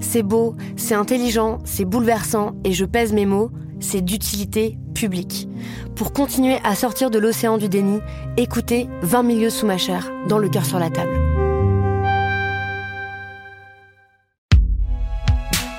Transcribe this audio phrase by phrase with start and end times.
[0.00, 3.50] C'est beau, c'est intelligent, c'est bouleversant, et je pèse mes mots,
[3.80, 5.48] c'est d'utilité publique.
[5.96, 8.00] Pour continuer à sortir de l'océan du déni,
[8.36, 11.18] écoutez 20 milieux sous ma chair, dans le cœur sur la table.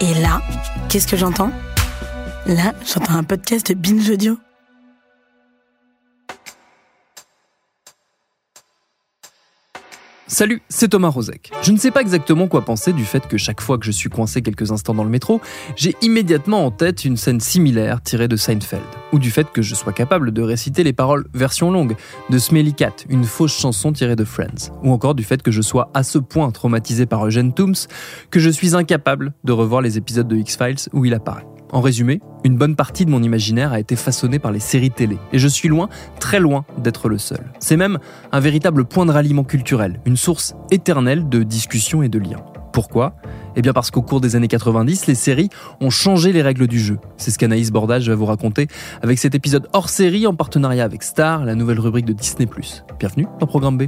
[0.01, 0.41] Et là,
[0.89, 1.51] qu'est-ce que j'entends?
[2.47, 4.37] Là, j'entends un podcast de Binge Audio.
[10.33, 11.51] Salut, c'est Thomas Rozek.
[11.61, 14.09] Je ne sais pas exactement quoi penser du fait que chaque fois que je suis
[14.09, 15.41] coincé quelques instants dans le métro,
[15.75, 19.75] j'ai immédiatement en tête une scène similaire tirée de Seinfeld, ou du fait que je
[19.75, 21.97] sois capable de réciter les paroles version longue
[22.29, 25.61] de Smelly Cat, une fausse chanson tirée de Friends, ou encore du fait que je
[25.61, 27.75] sois à ce point traumatisé par Eugene Tooms
[28.29, 31.45] que je suis incapable de revoir les épisodes de X-Files où il apparaît.
[31.71, 35.17] En résumé, une bonne partie de mon imaginaire a été façonnée par les séries télé,
[35.31, 35.87] et je suis loin,
[36.19, 37.51] très loin d'être le seul.
[37.59, 37.97] C'est même
[38.33, 42.43] un véritable point de ralliement culturel, une source éternelle de discussions et de liens.
[42.73, 43.15] Pourquoi?
[43.55, 45.49] Eh bien parce qu'au cours des années 90, les séries
[45.79, 46.99] ont changé les règles du jeu.
[47.17, 48.67] C'est ce qu'Anaïs Bordage va vous raconter
[49.01, 52.47] avec cet épisode hors série en partenariat avec Star, la nouvelle rubrique de Disney+.
[52.99, 53.83] Bienvenue dans Programme B.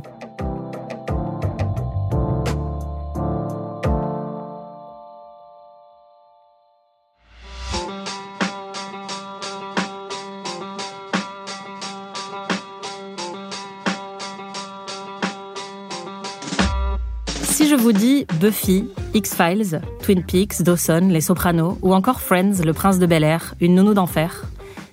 [17.54, 22.74] Si je vous dis Buffy, X-Files, Twin Peaks, Dawson, Les Sopranos ou encore Friends, Le
[22.74, 24.46] Prince de Bel Air, Une nounou d'enfer,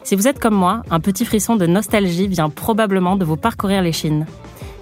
[0.03, 3.81] si vous êtes comme moi, un petit frisson de nostalgie vient probablement de vous parcourir
[3.81, 4.27] les chines.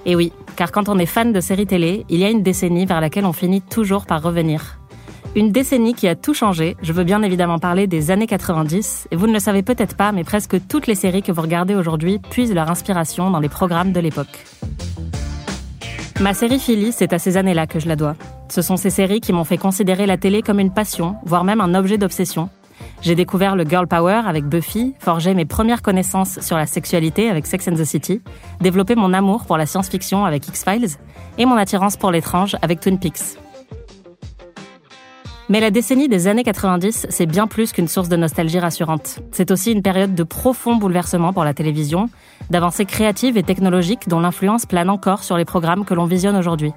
[0.06, 2.84] Et oui, car quand on est fan de séries télé, il y a une décennie
[2.84, 4.80] vers laquelle on finit toujours par revenir.
[5.36, 9.16] Une décennie qui a tout changé, je veux bien évidemment parler des années 90, et
[9.16, 12.18] vous ne le savez peut-être pas, mais presque toutes les séries que vous regardez aujourd'hui
[12.18, 14.44] puisent leur inspiration dans les programmes de l'époque.
[16.20, 18.16] Ma série Philly, c'est à ces années-là que je la dois.
[18.48, 21.60] Ce sont ces séries qui m'ont fait considérer la télé comme une passion, voire même
[21.60, 22.48] un objet d'obsession.
[23.02, 27.46] J'ai découvert le girl power avec Buffy, forgé mes premières connaissances sur la sexualité avec
[27.46, 28.20] Sex and the City,
[28.60, 30.96] développé mon amour pour la science-fiction avec X-Files
[31.38, 33.38] et mon attirance pour l'étrange avec Twin Peaks.
[35.50, 39.20] Mais la décennie des années 90, c'est bien plus qu'une source de nostalgie rassurante.
[39.32, 42.10] C'est aussi une période de profond bouleversement pour la télévision,
[42.50, 46.72] d'avancées créatives et technologiques dont l'influence plane encore sur les programmes que l'on visionne aujourd'hui.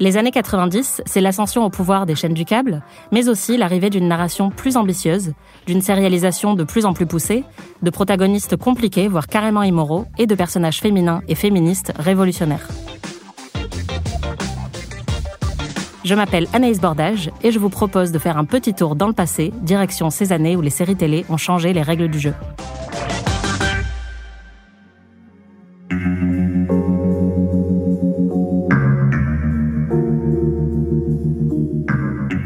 [0.00, 4.08] Les années 90, c'est l'ascension au pouvoir des chaînes du câble, mais aussi l'arrivée d'une
[4.08, 5.32] narration plus ambitieuse,
[5.66, 7.42] d'une sérialisation de plus en plus poussée,
[7.80, 12.68] de protagonistes compliqués, voire carrément immoraux, et de personnages féminins et féministes révolutionnaires.
[16.04, 19.14] Je m'appelle Anaïs Bordage et je vous propose de faire un petit tour dans le
[19.14, 22.34] passé, direction ces années où les séries télé ont changé les règles du jeu.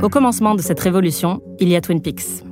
[0.01, 2.45] Au commencement de cette révolution, il y a Twin Peaks.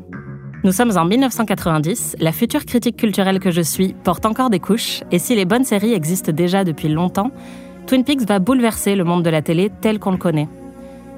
[0.64, 5.02] Nous sommes en 1990, la future critique culturelle que je suis porte encore des couches,
[5.12, 7.30] et si les bonnes séries existent déjà depuis longtemps,
[7.86, 10.48] Twin Peaks va bouleverser le monde de la télé tel qu'on le connaît.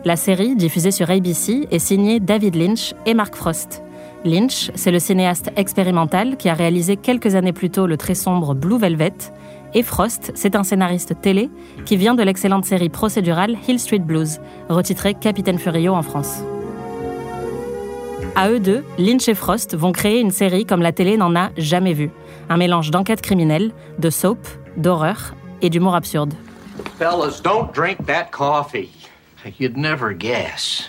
[0.08, 3.82] La série, diffusée sur ABC, est signée David Lynch et Mark Frost.
[4.24, 8.54] Lynch, c'est le cinéaste expérimental qui a réalisé quelques années plus tôt le très sombre
[8.54, 9.12] Blue Velvet,
[9.74, 11.50] et Frost, c'est un scénariste télé
[11.84, 14.40] qui vient de l'excellente série procédurale Hill Street Blues,
[14.70, 16.38] retitrée Capitaine Furio en France.
[18.34, 21.50] À eux deux, Lynch et Frost vont créer une série comme la télé n'en a
[21.58, 22.10] jamais vu.
[22.48, 24.38] Un mélange d'enquête criminelle, de soap,
[24.78, 26.32] d'horreur et d'humour absurde.
[26.98, 28.97] Fellas, don't drink that coffee.
[29.44, 30.88] You'd never guess.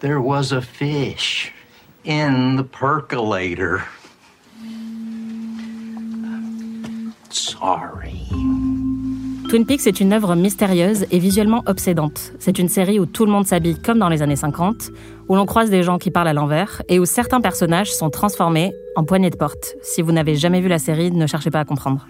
[0.00, 1.52] There was a fish
[2.04, 3.82] in the percolator.
[7.30, 8.20] Sorry.
[9.48, 12.32] Twin Peaks est une œuvre mystérieuse et visuellement obsédante.
[12.40, 14.90] C'est une série où tout le monde s'habille comme dans les années 50,
[15.28, 18.72] où l'on croise des gens qui parlent à l'envers et où certains personnages sont transformés
[18.96, 19.76] en poignées de porte.
[19.80, 22.06] Si vous n'avez jamais vu la série, ne cherchez pas à comprendre.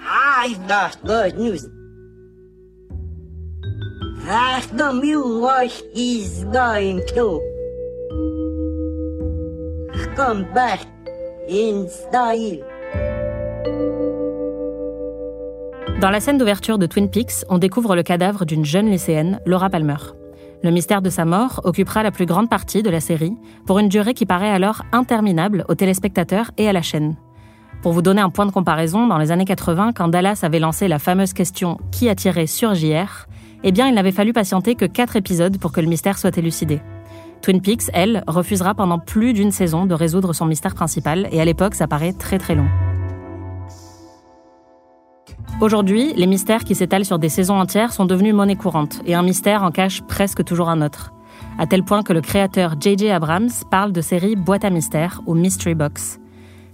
[10.17, 10.81] Come back
[11.50, 12.65] in style.
[16.00, 19.69] Dans la scène d'ouverture de Twin Peaks, on découvre le cadavre d'une jeune lycéenne, Laura
[19.69, 19.97] Palmer.
[20.62, 23.37] Le mystère de sa mort occupera la plus grande partie de la série,
[23.67, 27.17] pour une durée qui paraît alors interminable aux téléspectateurs et à la chaîne.
[27.82, 30.88] Pour vous donner un point de comparaison, dans les années 80, quand Dallas avait lancé
[30.88, 33.27] la fameuse question Qui a tiré sur JR
[33.67, 36.83] Eh bien, il n'avait fallu patienter que 4 épisodes pour que le mystère soit élucidé.
[37.41, 41.47] Twin Peaks, elle, refusera pendant plus d'une saison de résoudre son mystère principal, et à
[41.47, 42.69] l'époque, ça paraît très très long.
[45.63, 49.23] Aujourd'hui, les mystères qui s'étalent sur des saisons entières sont devenus monnaie courante, et un
[49.23, 51.15] mystère en cache presque toujours un autre.
[51.59, 53.11] À tel point que le créateur J.J.
[53.11, 56.21] Abrams parle de série boîte à mystères ou mystery box.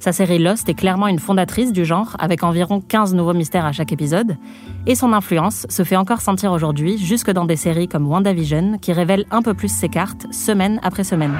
[0.00, 3.72] Sa série Lost est clairement une fondatrice du genre, avec environ 15 nouveaux mystères à
[3.72, 4.38] chaque épisode,
[4.86, 8.94] et son influence se fait encore sentir aujourd'hui jusque dans des séries comme WandaVision, qui
[8.94, 11.36] révèlent un peu plus ses cartes semaine après semaine.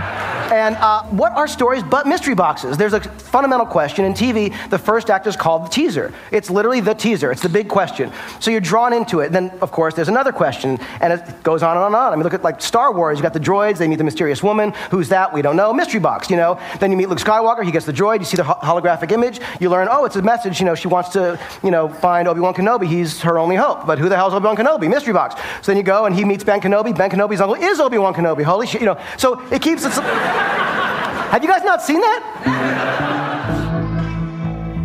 [0.53, 2.77] And uh, what are stories but mystery boxes?
[2.77, 4.05] There's a fundamental question.
[4.05, 6.13] In TV, the first act is called the teaser.
[6.33, 7.31] It's literally the teaser.
[7.31, 8.11] It's the big question.
[8.41, 9.31] So you're drawn into it.
[9.31, 12.13] Then, of course, there's another question, and it goes on and on and on.
[12.13, 13.17] I mean, look at like Star Wars.
[13.17, 13.79] You got the droids.
[13.79, 14.73] They meet the mysterious woman.
[14.91, 15.33] Who's that?
[15.33, 15.73] We don't know.
[15.73, 16.29] Mystery box.
[16.29, 16.59] You know?
[16.81, 17.63] Then you meet Luke Skywalker.
[17.63, 18.19] He gets the droid.
[18.19, 19.41] You see the holographic image.
[19.61, 20.61] You learn, oh, it's a message.
[20.61, 22.87] You know, she wants to, you know, find Obi Wan Kenobi.
[22.87, 23.87] He's her only hope.
[23.87, 24.89] But who the hell is Obi Wan Kenobi?
[24.89, 25.35] Mystery box.
[25.63, 26.97] So then you go and he meets Ben Kenobi.
[26.97, 28.43] Ben Kenobi's uncle is Obi Wan Kenobi.
[28.43, 28.81] Holy shit.
[28.81, 28.99] You know.
[29.17, 29.93] So it keeps it.
[29.93, 32.21] Have you guys not seen that?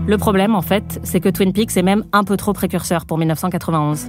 [0.07, 3.17] Le problème, en fait, c'est que Twin Peaks est même un peu trop précurseur pour
[3.17, 4.07] 1991.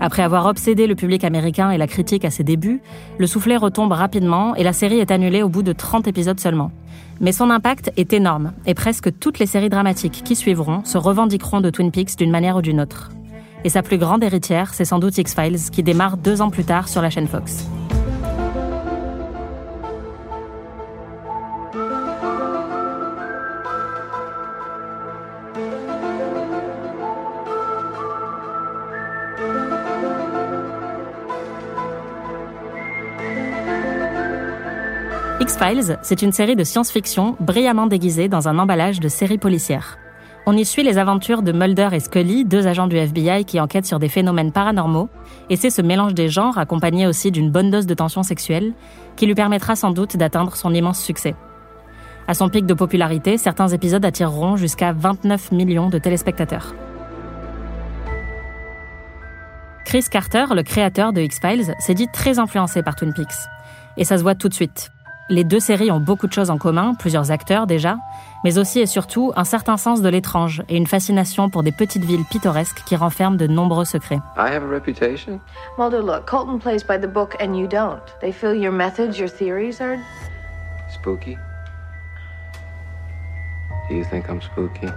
[0.00, 2.80] Après avoir obsédé le public américain et la critique à ses débuts,
[3.18, 6.70] le soufflet retombe rapidement et la série est annulée au bout de 30 épisodes seulement.
[7.20, 11.60] Mais son impact est énorme et presque toutes les séries dramatiques qui suivront se revendiqueront
[11.60, 13.10] de Twin Peaks d'une manière ou d'une autre.
[13.64, 16.88] Et sa plus grande héritière, c'est sans doute X-Files, qui démarre deux ans plus tard
[16.88, 17.68] sur la chaîne Fox.
[35.48, 39.96] X-Files, c'est une série de science-fiction brillamment déguisée dans un emballage de série policière.
[40.44, 43.86] On y suit les aventures de Mulder et Scully, deux agents du FBI qui enquêtent
[43.86, 45.08] sur des phénomènes paranormaux,
[45.48, 48.74] et c'est ce mélange des genres, accompagné aussi d'une bonne dose de tension sexuelle,
[49.16, 51.34] qui lui permettra sans doute d'atteindre son immense succès.
[52.26, 56.74] À son pic de popularité, certains épisodes attireront jusqu'à 29 millions de téléspectateurs.
[59.86, 63.48] Chris Carter, le créateur de X-Files, s'est dit très influencé par Twin Peaks.
[63.96, 64.90] Et ça se voit tout de suite.
[65.30, 67.98] Les deux séries ont beaucoup de choses en commun, plusieurs acteurs déjà,
[68.44, 72.04] mais aussi et surtout un certain sens de l'étrange et une fascination pour des petites
[72.04, 74.20] villes pittoresques qui renferment de nombreux secrets.
[74.38, 75.38] I have a reputation.
[75.76, 78.00] Mulder, look, Colton plays by the book and you don't.
[78.22, 79.98] They feel your methods, your theories are
[80.90, 81.36] Spooky?
[83.88, 84.88] Do you think I'm spooky?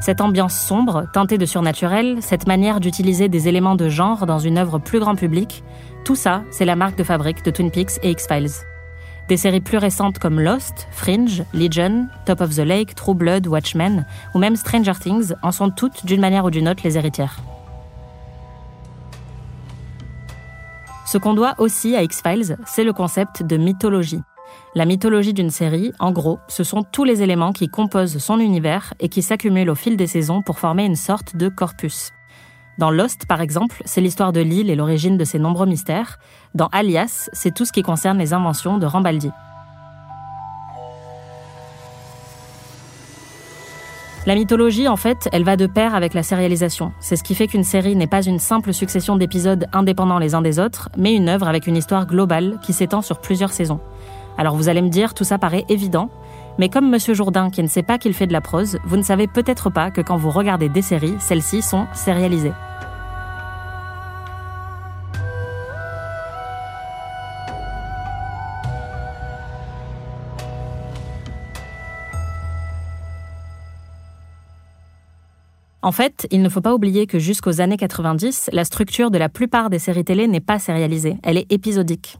[0.00, 4.56] Cette ambiance sombre, teintée de surnaturel, cette manière d'utiliser des éléments de genre dans une
[4.56, 5.64] œuvre plus grand public,
[6.04, 8.64] tout ça, c'est la marque de fabrique de Twin Peaks et X-Files.
[9.28, 14.06] Des séries plus récentes comme Lost, Fringe, Legion, Top of the Lake, True Blood, Watchmen
[14.34, 17.40] ou même Stranger Things en sont toutes d'une manière ou d'une autre les héritières.
[21.06, 24.22] Ce qu'on doit aussi à X-Files, c'est le concept de mythologie.
[24.74, 28.92] La mythologie d'une série, en gros, ce sont tous les éléments qui composent son univers
[29.00, 32.12] et qui s'accumulent au fil des saisons pour former une sorte de corpus.
[32.76, 36.18] Dans Lost, par exemple, c'est l'histoire de l'île et l'origine de ses nombreux mystères.
[36.54, 39.30] Dans Alias, c'est tout ce qui concerne les inventions de Rambaldi.
[44.26, 46.92] La mythologie, en fait, elle va de pair avec la sérialisation.
[47.00, 50.42] C'est ce qui fait qu'une série n'est pas une simple succession d'épisodes indépendants les uns
[50.42, 53.80] des autres, mais une œuvre avec une histoire globale qui s'étend sur plusieurs saisons.
[54.38, 56.10] Alors vous allez me dire, tout ça paraît évident,
[56.58, 59.02] mais comme Monsieur Jourdain qui ne sait pas qu'il fait de la prose, vous ne
[59.02, 62.52] savez peut-être pas que quand vous regardez des séries, celles-ci sont sérialisées.
[75.82, 79.28] En fait, il ne faut pas oublier que jusqu'aux années 90, la structure de la
[79.28, 82.18] plupart des séries télé n'est pas sérialisée, elle est épisodique.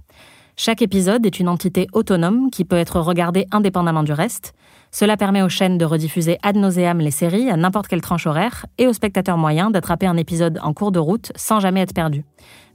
[0.61, 4.55] Chaque épisode est une entité autonome qui peut être regardée indépendamment du reste.
[4.91, 8.67] Cela permet aux chaînes de rediffuser ad nauseam les séries à n'importe quelle tranche horaire
[8.77, 12.25] et aux spectateurs moyens d'attraper un épisode en cours de route sans jamais être perdu.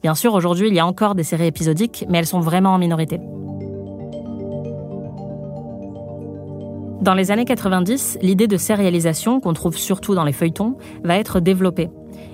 [0.01, 2.77] Bien sûr, aujourd'hui, il y a encore des séries épisodiques, mais elles sont vraiment en
[2.77, 3.19] minorité.
[7.01, 11.41] Dans les années 90, l'idée de sérialisation, qu'on trouve surtout dans les feuilletons, va être
[11.41, 11.89] développée.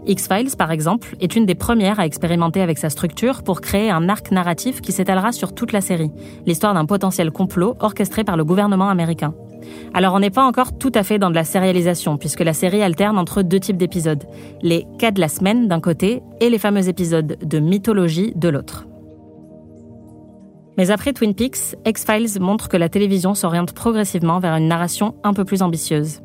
[0.05, 4.09] X-Files, par exemple, est une des premières à expérimenter avec sa structure pour créer un
[4.09, 6.11] arc narratif qui s'étalera sur toute la série,
[6.45, 9.33] l'histoire d'un potentiel complot orchestré par le gouvernement américain.
[9.93, 12.81] Alors on n'est pas encore tout à fait dans de la sérialisation, puisque la série
[12.81, 14.23] alterne entre deux types d'épisodes,
[14.61, 18.85] les cas de la semaine d'un côté et les fameux épisodes de mythologie de l'autre.
[20.77, 25.33] Mais après Twin Peaks, X-Files montre que la télévision s'oriente progressivement vers une narration un
[25.33, 26.21] peu plus ambitieuse.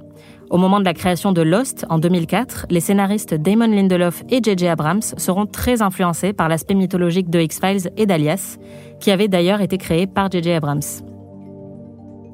[0.54, 4.68] Au moment de la création de Lost, en 2004, les scénaristes Damon Lindelof et J.J.
[4.68, 8.58] Abrams seront très influencés par l'aspect mythologique de X-Files et d'Alias,
[9.00, 10.52] qui avait d'ailleurs été créé par J.J.
[10.52, 10.84] Abrams.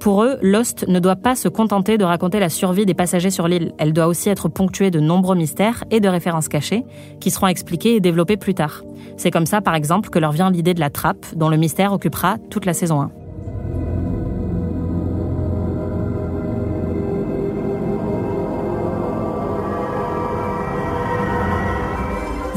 [0.00, 3.48] Pour eux, Lost ne doit pas se contenter de raconter la survie des passagers sur
[3.48, 3.72] l'île.
[3.78, 6.84] Elle doit aussi être ponctuée de nombreux mystères et de références cachées
[7.20, 8.82] qui seront expliquées et développées plus tard.
[9.16, 11.94] C'est comme ça, par exemple, que leur vient l'idée de la trappe, dont le mystère
[11.94, 13.19] occupera toute la saison 1.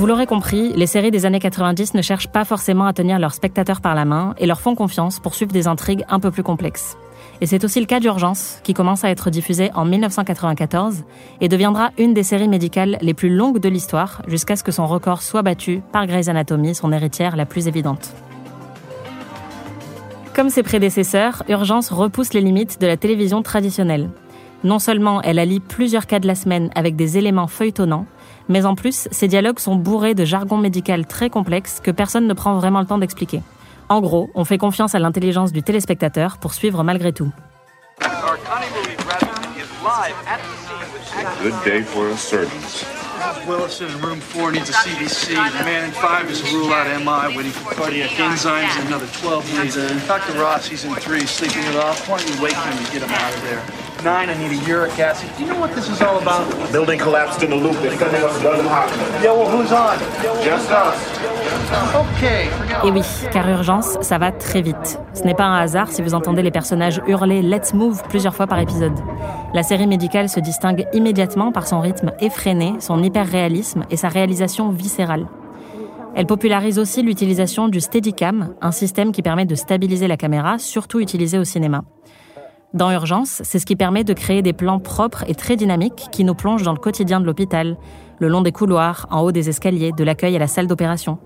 [0.03, 3.33] Vous l'aurez compris, les séries des années 90 ne cherchent pas forcément à tenir leurs
[3.33, 6.43] spectateurs par la main et leur font confiance pour suivre des intrigues un peu plus
[6.43, 6.98] complexes.
[7.39, 11.05] Et c'est aussi le cas d'Urgence, qui commence à être diffusée en 1994
[11.39, 14.88] et deviendra une des séries médicales les plus longues de l'histoire jusqu'à ce que son
[14.88, 18.13] record soit battu par Grey's Anatomy, son héritière la plus évidente.
[20.36, 24.10] Comme ses prédécesseurs, Urgence repousse les limites de la télévision traditionnelle.
[24.65, 28.05] Non seulement elle allie plusieurs cas de la semaine avec des éléments feuilletonnants,
[28.50, 32.33] mais en plus, ces dialogues sont bourrés de jargon médical très complexe que personne ne
[32.33, 33.41] prend vraiment le temps d'expliquer.
[33.89, 37.31] En gros, on fait confiance à l'intelligence du téléspectateur pour suivre malgré tout.
[41.41, 42.50] Good day for a surgeon.
[43.47, 45.35] Willison in room 4 needs a CBC.
[45.35, 49.07] The man in 5 is a rule out MI waiting for cardiac enzymes and another
[49.07, 49.88] 12 needs a...
[50.07, 50.39] Dr.
[50.39, 52.07] Ross, he's in 3, sleeping it off.
[52.07, 53.92] Why don't you wake him and get him out of there?
[54.03, 55.29] 9, I need a uric acid.
[55.38, 56.45] Do you know what this is all about?
[56.74, 57.81] Building collapsed in the loop.
[57.81, 59.24] They're sending us a dozen hospitals.
[59.24, 59.98] Yeah, well, who's on?
[60.43, 60.95] Just us.
[61.95, 62.50] Okay.
[62.86, 65.00] Et oui, car Urgence, ça va très vite.
[65.13, 68.45] Ce n'est pas un hasard si vous entendez les personnages hurler Let's Move plusieurs fois
[68.45, 69.00] par épisode.
[69.53, 74.69] La série médicale se distingue immédiatement par son rythme effréné, son hyper-réalisme et sa réalisation
[74.69, 75.27] viscérale.
[76.15, 81.00] Elle popularise aussi l'utilisation du Steadicam, un système qui permet de stabiliser la caméra, surtout
[81.00, 81.83] utilisé au cinéma.
[82.74, 86.24] Dans Urgence, c'est ce qui permet de créer des plans propres et très dynamiques qui
[86.24, 87.77] nous plongent dans le quotidien de l'hôpital,
[88.20, 91.20] le long des couloirs, en haut des escaliers, de l'accueil à la salle d'opération.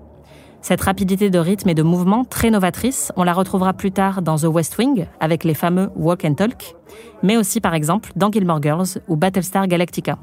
[0.60, 4.36] Cette rapidité de rythme et de mouvement très novatrice, on la retrouvera plus tard dans
[4.36, 6.74] The West Wing avec les fameux Walk and Talk,
[7.22, 10.18] mais aussi par exemple dans Gilmore Girls ou Battlestar Galactica.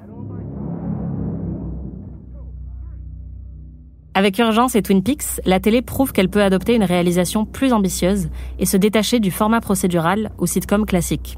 [4.17, 8.29] Avec Urgence et Twin Peaks, la télé prouve qu'elle peut adopter une réalisation plus ambitieuse
[8.59, 11.37] et se détacher du format procédural ou sitcom classique.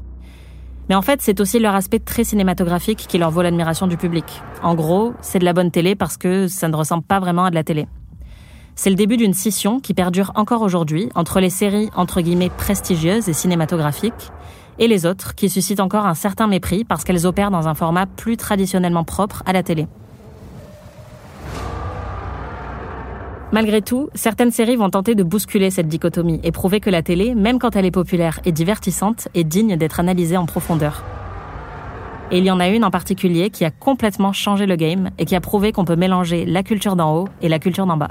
[0.88, 4.24] Mais en fait, c'est aussi leur aspect très cinématographique qui leur vaut l'admiration du public.
[4.62, 7.50] En gros, c'est de la bonne télé parce que ça ne ressemble pas vraiment à
[7.50, 7.88] de la télé.
[8.76, 13.28] C'est le début d'une scission qui perdure encore aujourd'hui entre les séries entre guillemets prestigieuses
[13.28, 14.30] et cinématographiques
[14.78, 18.06] et les autres qui suscitent encore un certain mépris parce qu'elles opèrent dans un format
[18.06, 19.88] plus traditionnellement propre à la télé.
[23.50, 27.34] Malgré tout, certaines séries vont tenter de bousculer cette dichotomie et prouver que la télé,
[27.34, 31.02] même quand elle est populaire et divertissante, est digne d'être analysée en profondeur.
[32.30, 35.24] Et il y en a une en particulier qui a complètement changé le game et
[35.24, 38.10] qui a prouvé qu'on peut mélanger la culture d'en haut et la culture d'en bas.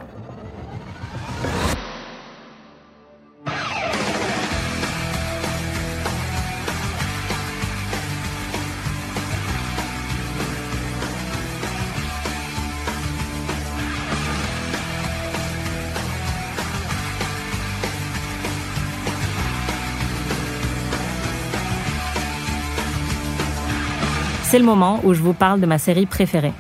[24.58, 26.52] C'est le moment où je vous parle de ma série préférée.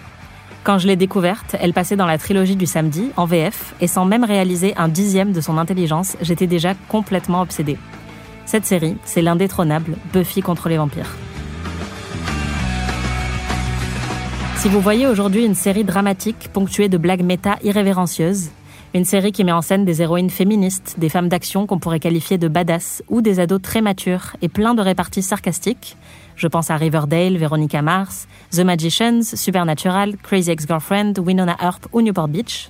[0.63, 4.05] Quand je l'ai découverte, elle passait dans la trilogie du samedi, en VF, et sans
[4.05, 7.75] même réaliser un dixième de son intelligence, j'étais déjà complètement obsédée.
[8.45, 11.15] Cette série, c'est l'indétrônable Buffy contre les vampires.
[14.57, 18.51] Si vous voyez aujourd'hui une série dramatique ponctuée de blagues méta irrévérencieuses,
[18.93, 22.37] une série qui met en scène des héroïnes féministes, des femmes d'action qu'on pourrait qualifier
[22.37, 25.97] de badass, ou des ados très matures et plein de réparties sarcastiques,
[26.37, 32.27] je pense à Riverdale, Veronica Mars, The Magicians, Supernatural, Crazy Ex-Girlfriend, Winona Earp ou Newport
[32.27, 32.69] Beach.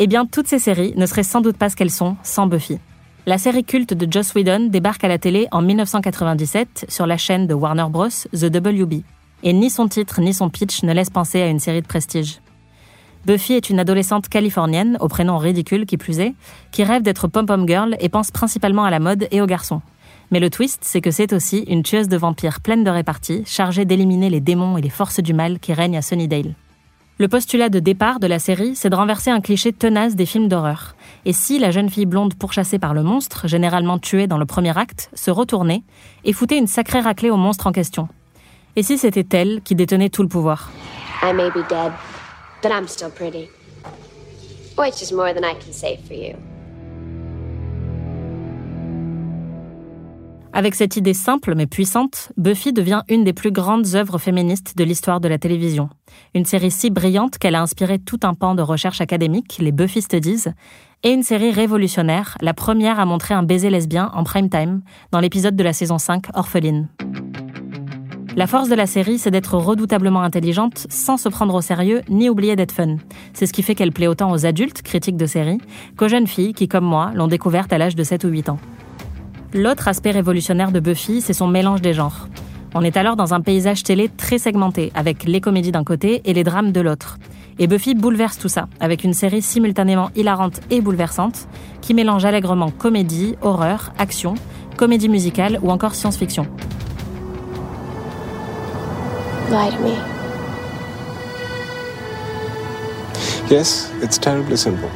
[0.00, 2.78] Eh bien, toutes ces séries ne seraient sans doute pas ce qu'elles sont sans Buffy.
[3.26, 7.46] La série culte de Joss Whedon débarque à la télé en 1997 sur la chaîne
[7.46, 9.02] de Warner Bros, The WB.
[9.44, 12.40] Et ni son titre ni son pitch ne laissent penser à une série de prestige.
[13.26, 16.34] Buffy est une adolescente californienne, au prénom ridicule qui plus est,
[16.72, 19.80] qui rêve d'être pom-pom girl et pense principalement à la mode et aux garçons.
[20.30, 23.86] Mais le twist, c'est que c'est aussi une tueuse de vampires pleine de répartie, chargée
[23.86, 26.54] d'éliminer les démons et les forces du mal qui règnent à Sunnydale.
[27.16, 30.48] Le postulat de départ de la série, c'est de renverser un cliché tenace des films
[30.48, 30.96] d'horreur.
[31.24, 34.76] Et si la jeune fille blonde pourchassée par le monstre, généralement tuée dans le premier
[34.76, 35.82] acte, se retournait
[36.24, 38.08] et foutait une sacrée raclée au monstre en question?
[38.76, 40.70] Et si c'était elle qui détenait tout le pouvoir?
[42.64, 43.50] But I'm still pretty.
[44.76, 46.34] Which is more than I can say for you.
[50.56, 54.84] Avec cette idée simple mais puissante, Buffy devient une des plus grandes œuvres féministes de
[54.84, 55.90] l'histoire de la télévision.
[56.32, 60.00] Une série si brillante qu'elle a inspiré tout un pan de recherche académique, les Buffy
[60.00, 60.44] Studies,
[61.02, 65.20] et une série révolutionnaire, la première à montrer un baiser lesbien en prime time, dans
[65.20, 66.88] l'épisode de la saison 5, Orpheline.
[68.36, 72.28] La force de la série, c'est d'être redoutablement intelligente sans se prendre au sérieux ni
[72.28, 72.96] oublier d'être fun.
[73.32, 75.58] C'est ce qui fait qu'elle plaît autant aux adultes, critiques de série,
[75.96, 78.58] qu'aux jeunes filles qui, comme moi, l'ont découverte à l'âge de 7 ou 8 ans.
[79.52, 82.28] L'autre aspect révolutionnaire de Buffy, c'est son mélange des genres.
[82.74, 86.34] On est alors dans un paysage télé très segmenté, avec les comédies d'un côté et
[86.34, 87.18] les drames de l'autre.
[87.60, 91.46] Et Buffy bouleverse tout ça, avec une série simultanément hilarante et bouleversante,
[91.80, 94.34] qui mélange allègrement comédie, horreur, action,
[94.76, 96.48] comédie musicale ou encore science-fiction.
[99.50, 99.94] Lie to me.
[103.50, 104.88] Yes, it's terribly simple.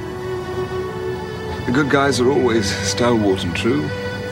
[1.66, 3.82] The good guys are always stalwart and true.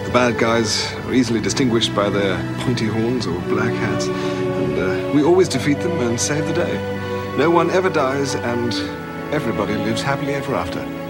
[0.05, 5.13] The bad guys are easily distinguished by their pointy horns or black hats, and uh,
[5.15, 6.75] we always defeat them and save the day.
[7.37, 8.73] No one ever dies, and
[9.35, 11.06] everybody lives happily ever after.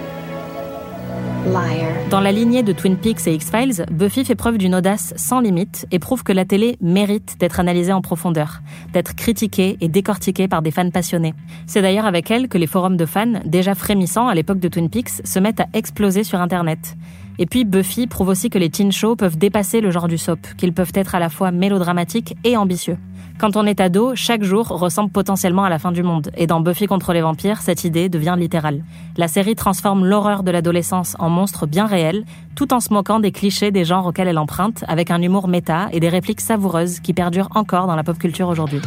[2.09, 5.85] Dans la lignée de Twin Peaks et X-Files, Buffy fait preuve d'une audace sans limite
[5.91, 8.61] et prouve que la télé mérite d'être analysée en profondeur,
[8.93, 11.33] d'être critiquée et décortiquée par des fans passionnés.
[11.65, 14.89] C'est d'ailleurs avec elle que les forums de fans, déjà frémissants à l'époque de Twin
[14.89, 16.95] Peaks, se mettent à exploser sur Internet.
[17.39, 20.39] Et puis Buffy prouve aussi que les teen shows peuvent dépasser le genre du soap,
[20.57, 22.97] qu'ils peuvent être à la fois mélodramatiques et ambitieux.
[23.39, 26.59] Quand on est ado, chaque jour ressemble potentiellement à la fin du monde, et dans
[26.59, 28.83] Buffy contre les vampires, cette idée devient littérale.
[29.15, 33.31] La série transforme l'horreur de l'adolescence en monstre bien réel, tout en se moquant des
[33.31, 37.13] clichés des genres auxquels elle emprunte, avec un humour méta et des répliques savoureuses qui
[37.13, 38.81] perdurent encore dans la pop culture aujourd'hui.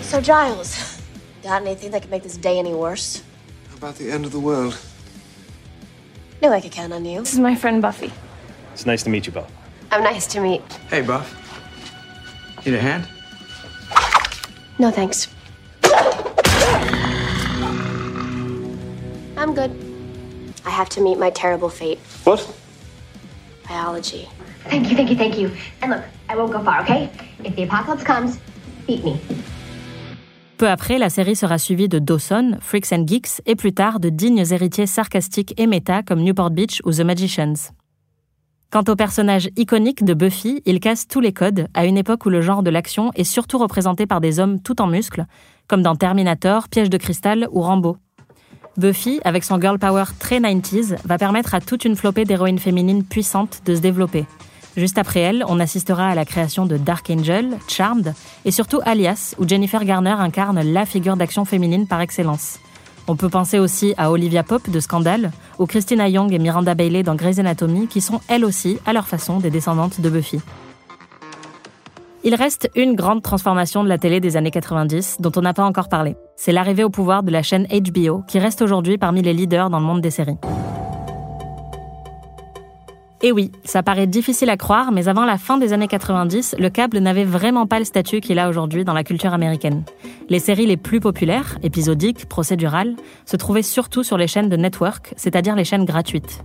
[0.00, 0.98] So, Giles,
[1.42, 3.22] got anything that could make this day any worse?
[3.70, 4.74] How about the end of the world?
[6.40, 7.20] Knew I could count on you.
[7.20, 8.10] This is my friend Buffy.
[8.72, 9.52] It's nice to meet you both.
[9.90, 10.62] I'm nice to meet.
[10.88, 11.41] Hey, Buff.
[12.64, 13.08] Need a hand?
[14.78, 15.28] No thanks.
[19.36, 19.70] I'm good.
[20.64, 21.98] I have to meet my terrible fate.
[22.24, 22.46] What?
[23.68, 24.28] Biology.
[24.68, 25.50] Thank you, thank you, thank you.
[25.82, 27.10] And look, I won't go far, okay?
[27.42, 28.38] If the apocalypse comes,
[28.86, 29.20] beat me.
[30.58, 34.10] Peu après, la série sera suivie de Dawson, Freaks and Geeks et plus tard de
[34.10, 37.72] dignes héritiers sarcastiques et méta comme Newport Beach ou The Magicians.
[38.72, 42.30] Quant au personnage iconique de Buffy, il casse tous les codes à une époque où
[42.30, 45.26] le genre de l'action est surtout représenté par des hommes tout en muscles,
[45.68, 47.98] comme dans Terminator, Piège de cristal ou Rambo.
[48.78, 53.04] Buffy, avec son girl power très 90s, va permettre à toute une flopée d'héroïnes féminines
[53.04, 54.24] puissantes de se développer.
[54.74, 58.14] Juste après elle, on assistera à la création de Dark Angel, Charmed,
[58.46, 62.58] et surtout Alias, où Jennifer Garner incarne la figure d'action féminine par excellence.
[63.08, 67.02] On peut penser aussi à Olivia Pope de Scandale, ou Christina Young et Miranda Bailey
[67.02, 70.40] dans Grey's Anatomy, qui sont elles aussi, à leur façon, des descendantes de Buffy.
[72.24, 75.64] Il reste une grande transformation de la télé des années 90 dont on n'a pas
[75.64, 76.14] encore parlé.
[76.36, 79.80] C'est l'arrivée au pouvoir de la chaîne HBO, qui reste aujourd'hui parmi les leaders dans
[79.80, 80.38] le monde des séries.
[83.24, 86.70] Et oui, ça paraît difficile à croire, mais avant la fin des années 90, le
[86.70, 89.84] câble n'avait vraiment pas le statut qu'il a aujourd'hui dans la culture américaine.
[90.28, 95.14] Les séries les plus populaires, épisodiques, procédurales, se trouvaient surtout sur les chaînes de network,
[95.16, 96.42] c'est-à-dire les chaînes gratuites.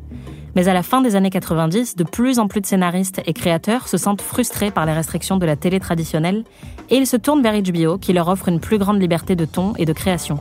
[0.56, 3.88] Mais à la fin des années 90, de plus en plus de scénaristes et créateurs
[3.88, 6.44] se sentent frustrés par les restrictions de la télé traditionnelle
[6.92, 9.74] et ils se tournent vers HBO qui leur offre une plus grande liberté de ton
[9.78, 10.40] et de création.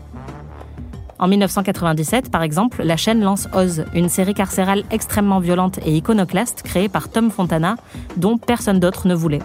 [1.19, 6.63] En 1997, par exemple, la chaîne lance Oz, une série carcérale extrêmement violente et iconoclaste
[6.63, 7.77] créée par Tom Fontana,
[8.19, 9.41] dont personne d'autre ne voulait.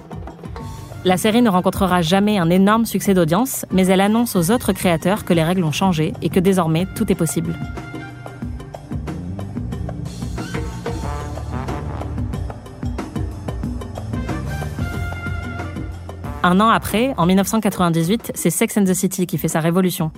[1.06, 5.24] La série ne rencontrera jamais un énorme succès d'audience, mais elle annonce aux autres créateurs
[5.24, 7.56] que les règles ont changé et que désormais tout est possible.
[16.44, 20.12] Un an après, en 1998, c'est Sex and the City qui fait sa révolution.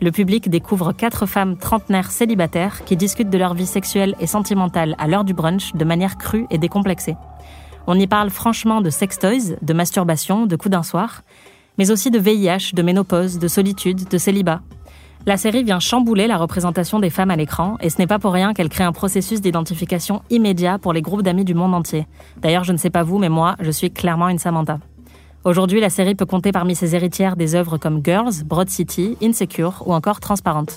[0.00, 4.94] Le public découvre quatre femmes trentenaires célibataires qui discutent de leur vie sexuelle et sentimentale
[4.98, 7.16] à l'heure du brunch de manière crue et décomplexée.
[7.86, 11.22] On y parle franchement de sextoys, de masturbation, de coups d'un soir,
[11.78, 14.60] mais aussi de VIH, de ménopause, de solitude, de célibat.
[15.24, 18.32] La série vient chambouler la représentation des femmes à l'écran, et ce n'est pas pour
[18.32, 22.06] rien qu'elle crée un processus d'identification immédiat pour les groupes d'amis du monde entier.
[22.42, 24.78] D'ailleurs, je ne sais pas vous, mais moi, je suis clairement une Samantha.
[25.46, 29.84] Aujourd'hui, la série peut compter parmi ses héritières des œuvres comme Girls, Broad City, Insecure
[29.86, 30.76] ou encore Transparente.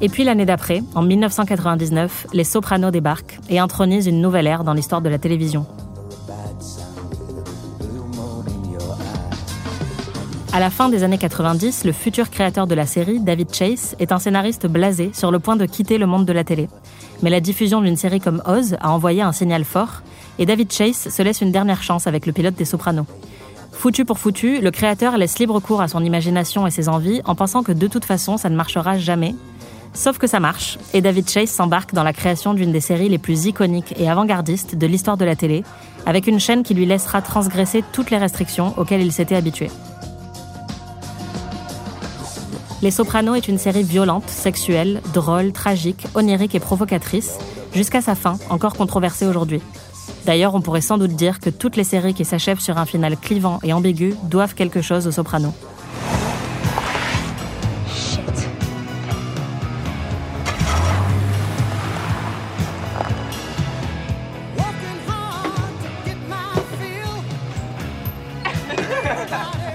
[0.00, 4.72] Et puis l'année d'après, en 1999, les Sopranos débarquent et intronisent une nouvelle ère dans
[4.72, 5.66] l'histoire de la télévision.
[10.56, 14.10] À la fin des années 90, le futur créateur de la série, David Chase, est
[14.10, 16.70] un scénariste blasé sur le point de quitter le monde de la télé.
[17.22, 20.00] Mais la diffusion d'une série comme Oz a envoyé un signal fort,
[20.38, 23.04] et David Chase se laisse une dernière chance avec le pilote des Sopranos.
[23.70, 27.34] Foutu pour foutu, le créateur laisse libre cours à son imagination et ses envies en
[27.34, 29.34] pensant que de toute façon ça ne marchera jamais.
[29.92, 33.18] Sauf que ça marche, et David Chase s'embarque dans la création d'une des séries les
[33.18, 35.64] plus iconiques et avant-gardistes de l'histoire de la télé,
[36.06, 39.68] avec une chaîne qui lui laissera transgresser toutes les restrictions auxquelles il s'était habitué.
[42.82, 47.38] Les Sopranos est une série violente, sexuelle, drôle, tragique, onirique et provocatrice,
[47.72, 49.62] jusqu'à sa fin, encore controversée aujourd'hui.
[50.26, 53.16] D'ailleurs, on pourrait sans doute dire que toutes les séries qui s'achèvent sur un final
[53.16, 55.54] clivant et ambigu doivent quelque chose aux Sopranos.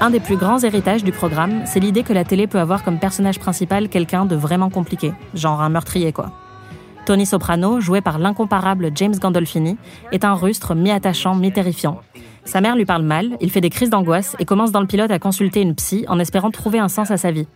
[0.03, 2.97] Un des plus grands héritages du programme, c'est l'idée que la télé peut avoir comme
[2.97, 6.31] personnage principal quelqu'un de vraiment compliqué, genre un meurtrier quoi.
[7.05, 9.77] Tony Soprano, joué par l'incomparable James Gandolfini,
[10.11, 11.99] est un rustre mi-attachant, mi-terrifiant.
[12.45, 15.11] Sa mère lui parle mal, il fait des crises d'angoisse et commence dans le pilote
[15.11, 17.47] à consulter une psy en espérant trouver un sens à sa vie.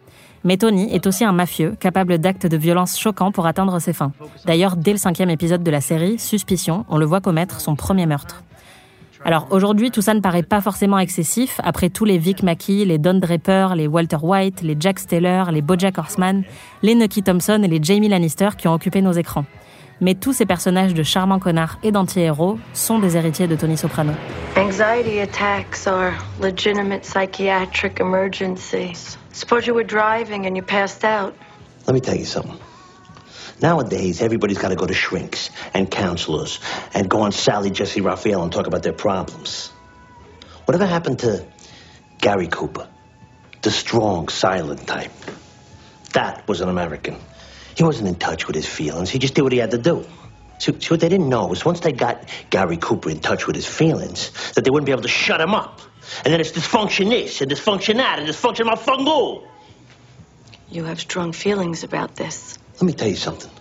[0.43, 4.11] Mais Tony est aussi un mafieux, capable d'actes de violence choquants pour atteindre ses fins.
[4.45, 8.05] D'ailleurs, dès le cinquième épisode de la série, Suspicion, on le voit commettre son premier
[8.05, 8.43] meurtre.
[9.27, 12.99] Alors aujourd'hui, tout ça ne paraît pas forcément excessif, après tous les Vic Mackey, les
[12.99, 16.43] Don Draper, les Walter White, les Jack Steller, les Bojack Horseman,
[16.83, 19.45] les Nucky Thompson et les Jamie Lannister qui ont occupé nos écrans.
[19.99, 24.11] Mais tous ces personnages de charmants connards et d'anti-héros sont des héritiers de Tony Soprano.
[24.57, 29.17] Anxiety attacks are legitimate psychiatric emergencies.
[29.33, 31.33] Suppose you were driving and you passed out.
[31.87, 32.59] Let me tell you something.
[33.61, 36.59] Nowadays, everybody's got to go to shrinks and counselors
[36.93, 39.71] and go on Sally Jesse Raphael and talk about their problems.
[40.65, 41.47] Whatever happened to
[42.17, 42.87] Gary Cooper?
[43.61, 45.11] The strong, silent type.
[46.13, 47.17] That was an American.
[47.75, 49.09] He wasn't in touch with his feelings.
[49.09, 50.05] He just did what he had to do.
[50.57, 53.55] See, see, what they didn't know was once they got Gary Cooper in touch with
[53.55, 55.81] his feelings, that they wouldn't be able to shut him up.
[56.23, 59.43] And then it's dysfunction this, and dysfunction that, and dysfunction malfungo.
[60.69, 62.57] You have strong feelings about this.
[62.75, 63.51] Let me tell you something.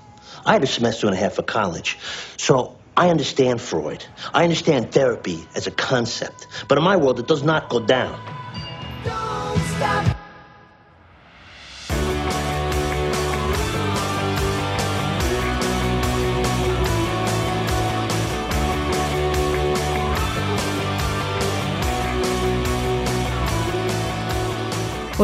[0.44, 1.98] I had a semester and a half of college,
[2.36, 4.04] so I understand Freud.
[4.32, 6.46] I understand therapy as a concept.
[6.68, 8.20] But in my world, it does not go down.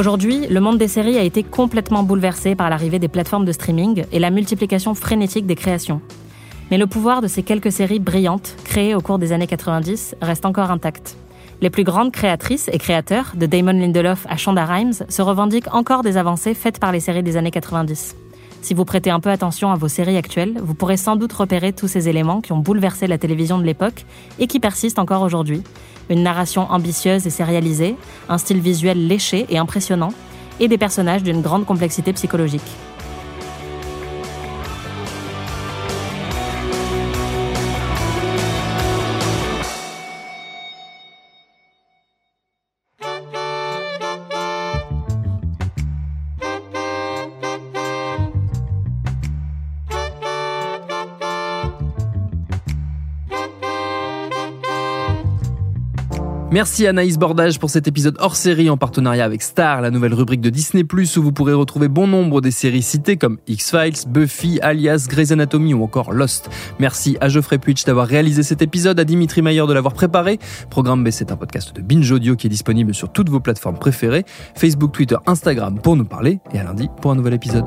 [0.00, 4.06] Aujourd'hui, le monde des séries a été complètement bouleversé par l'arrivée des plateformes de streaming
[4.12, 6.00] et la multiplication frénétique des créations.
[6.70, 10.46] Mais le pouvoir de ces quelques séries brillantes, créées au cours des années 90, reste
[10.46, 11.18] encore intact.
[11.60, 16.02] Les plus grandes créatrices et créateurs, de Damon Lindelof à Shonda Rhimes, se revendiquent encore
[16.02, 18.16] des avancées faites par les séries des années 90.
[18.62, 21.72] Si vous prêtez un peu attention à vos séries actuelles, vous pourrez sans doute repérer
[21.72, 24.04] tous ces éléments qui ont bouleversé la télévision de l'époque
[24.38, 25.62] et qui persistent encore aujourd'hui.
[26.10, 27.96] Une narration ambitieuse et sérialisée,
[28.28, 30.12] un style visuel léché et impressionnant,
[30.60, 32.60] et des personnages d'une grande complexité psychologique.
[56.52, 60.40] Merci Anaïs Bordage pour cet épisode hors série en partenariat avec Star, la nouvelle rubrique
[60.40, 65.06] de Disney+, où vous pourrez retrouver bon nombre des séries citées comme X-Files, Buffy, Alias,
[65.08, 66.50] Grey's Anatomy ou encore Lost.
[66.80, 70.40] Merci à Geoffrey Puitch d'avoir réalisé cet épisode, à Dimitri Mayer de l'avoir préparé.
[70.70, 73.78] Programme B, c'est un podcast de Binge Audio qui est disponible sur toutes vos plateformes
[73.78, 74.24] préférées,
[74.56, 77.66] Facebook, Twitter, Instagram pour nous parler, et à lundi pour un nouvel épisode.